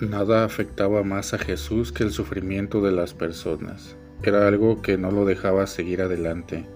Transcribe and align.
Nada 0.00 0.44
afectaba 0.44 1.04
más 1.04 1.34
a 1.34 1.38
Jesús 1.38 1.92
que 1.92 2.02
el 2.02 2.10
sufrimiento 2.10 2.80
de 2.80 2.90
las 2.90 3.14
personas. 3.14 3.96
Era 4.24 4.48
algo 4.48 4.82
que 4.82 4.98
no 4.98 5.12
lo 5.12 5.24
dejaba 5.24 5.68
seguir 5.68 6.02
adelante. 6.02 6.66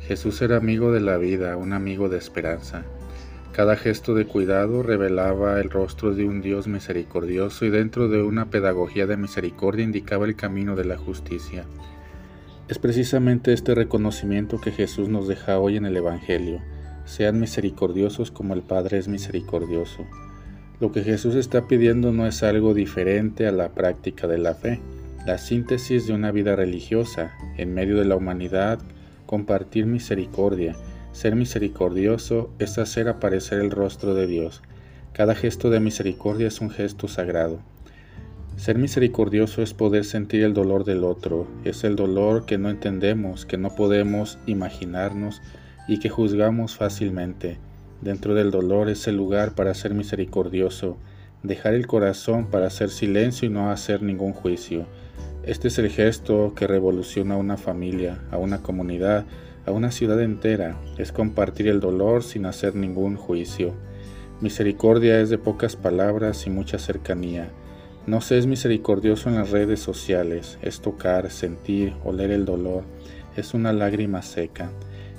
Jesús 0.00 0.40
era 0.40 0.56
amigo 0.56 0.90
de 0.90 1.00
la 1.00 1.18
vida, 1.18 1.58
un 1.58 1.74
amigo 1.74 2.08
de 2.08 2.16
esperanza. 2.16 2.82
Cada 3.52 3.76
gesto 3.76 4.14
de 4.14 4.26
cuidado 4.26 4.82
revelaba 4.82 5.60
el 5.60 5.68
rostro 5.68 6.14
de 6.14 6.24
un 6.24 6.40
Dios 6.40 6.66
misericordioso 6.66 7.66
y 7.66 7.70
dentro 7.70 8.08
de 8.08 8.22
una 8.22 8.48
pedagogía 8.48 9.06
de 9.06 9.18
misericordia 9.18 9.84
indicaba 9.84 10.24
el 10.24 10.34
camino 10.34 10.74
de 10.74 10.86
la 10.86 10.96
justicia. 10.96 11.66
Es 12.68 12.78
precisamente 12.78 13.52
este 13.52 13.74
reconocimiento 13.74 14.58
que 14.58 14.72
Jesús 14.72 15.10
nos 15.10 15.28
deja 15.28 15.58
hoy 15.58 15.76
en 15.76 15.84
el 15.84 15.98
Evangelio. 15.98 16.62
Sean 17.04 17.40
misericordiosos 17.40 18.30
como 18.30 18.54
el 18.54 18.62
Padre 18.62 18.96
es 18.96 19.06
misericordioso. 19.06 20.06
Lo 20.80 20.90
que 20.90 21.04
Jesús 21.04 21.36
está 21.36 21.68
pidiendo 21.68 22.12
no 22.12 22.26
es 22.26 22.42
algo 22.42 22.74
diferente 22.74 23.46
a 23.46 23.52
la 23.52 23.70
práctica 23.70 24.26
de 24.26 24.38
la 24.38 24.54
fe, 24.54 24.80
la 25.24 25.38
síntesis 25.38 26.06
de 26.06 26.12
una 26.12 26.32
vida 26.32 26.56
religiosa, 26.56 27.32
en 27.56 27.72
medio 27.72 27.96
de 27.96 28.04
la 28.04 28.16
humanidad, 28.16 28.80
compartir 29.24 29.86
misericordia. 29.86 30.74
Ser 31.12 31.36
misericordioso 31.36 32.50
es 32.58 32.76
hacer 32.78 33.08
aparecer 33.08 33.60
el 33.60 33.70
rostro 33.70 34.14
de 34.14 34.26
Dios. 34.26 34.62
Cada 35.12 35.36
gesto 35.36 35.70
de 35.70 35.78
misericordia 35.78 36.48
es 36.48 36.60
un 36.60 36.70
gesto 36.70 37.06
sagrado. 37.06 37.60
Ser 38.56 38.78
misericordioso 38.78 39.62
es 39.62 39.74
poder 39.74 40.04
sentir 40.04 40.42
el 40.42 40.54
dolor 40.54 40.84
del 40.84 41.04
otro, 41.04 41.46
es 41.64 41.84
el 41.84 41.94
dolor 41.94 42.46
que 42.46 42.58
no 42.58 42.68
entendemos, 42.68 43.46
que 43.46 43.58
no 43.58 43.74
podemos 43.76 44.38
imaginarnos 44.46 45.40
y 45.86 46.00
que 46.00 46.08
juzgamos 46.08 46.76
fácilmente. 46.76 47.58
Dentro 48.00 48.34
del 48.34 48.50
dolor 48.50 48.88
es 48.88 49.06
el 49.08 49.16
lugar 49.16 49.54
para 49.54 49.74
ser 49.74 49.94
misericordioso, 49.94 50.98
dejar 51.42 51.74
el 51.74 51.86
corazón 51.86 52.46
para 52.46 52.66
hacer 52.66 52.90
silencio 52.90 53.46
y 53.46 53.50
no 53.50 53.70
hacer 53.70 54.02
ningún 54.02 54.32
juicio. 54.32 54.86
Este 55.44 55.68
es 55.68 55.78
el 55.78 55.90
gesto 55.90 56.54
que 56.54 56.66
revoluciona 56.66 57.34
a 57.34 57.38
una 57.38 57.56
familia, 57.56 58.22
a 58.30 58.38
una 58.38 58.62
comunidad, 58.62 59.26
a 59.66 59.70
una 59.70 59.90
ciudad 59.90 60.20
entera. 60.20 60.76
Es 60.98 61.12
compartir 61.12 61.68
el 61.68 61.80
dolor 61.80 62.22
sin 62.22 62.46
hacer 62.46 62.74
ningún 62.74 63.16
juicio. 63.16 63.74
Misericordia 64.40 65.20
es 65.20 65.30
de 65.30 65.38
pocas 65.38 65.76
palabras 65.76 66.46
y 66.46 66.50
mucha 66.50 66.78
cercanía. 66.78 67.50
No 68.06 68.20
se 68.20 68.36
es 68.36 68.46
misericordioso 68.46 69.30
en 69.30 69.36
las 69.36 69.50
redes 69.50 69.80
sociales, 69.80 70.58
es 70.60 70.80
tocar, 70.80 71.30
sentir, 71.30 71.94
oler 72.04 72.30
el 72.30 72.44
dolor, 72.44 72.84
es 73.36 73.54
una 73.54 73.72
lágrima 73.72 74.20
seca 74.20 74.70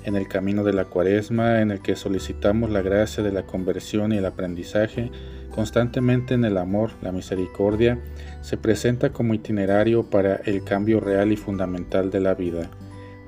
en 0.06 0.14
el 0.16 0.28
camino 0.28 0.64
de 0.64 0.72
la 0.72 0.86
cuaresma 0.86 1.60
en 1.60 1.72
el 1.72 1.80
que 1.80 1.96
solicitamos 1.96 2.70
la 2.70 2.80
gracia 2.80 3.22
de 3.22 3.32
la 3.32 3.44
conversión 3.44 4.12
y 4.12 4.18
el 4.18 4.24
aprendizaje, 4.24 5.10
constantemente 5.50 6.34
en 6.34 6.44
el 6.44 6.56
amor, 6.56 6.92
la 7.02 7.12
misericordia, 7.12 7.98
se 8.40 8.56
presenta 8.56 9.12
como 9.12 9.34
itinerario 9.34 10.08
para 10.08 10.36
el 10.36 10.62
cambio 10.62 11.00
real 11.00 11.32
y 11.32 11.36
fundamental 11.36 12.10
de 12.10 12.20
la 12.20 12.34
vida. 12.34 12.70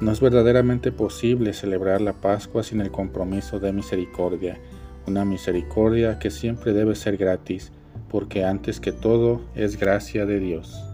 No 0.01 0.12
es 0.12 0.21
verdaderamente 0.21 0.93
posible 0.93 1.53
celebrar 1.53 2.01
la 2.01 2.12
Pascua 2.12 2.62
sin 2.62 2.81
el 2.81 2.93
compromiso 2.93 3.59
de 3.59 3.73
misericordia, 3.73 4.61
una 5.09 5.25
misericordia 5.25 6.21
que 6.21 6.31
siempre 6.31 6.73
debe 6.73 6.95
ser 6.95 7.17
gratis, 7.17 7.73
porque 8.09 8.45
antes 8.45 8.79
que 8.79 8.93
todo 8.93 9.43
es 9.56 9.79
gracia 9.79 10.27
de 10.27 10.39
Dios. 10.39 10.88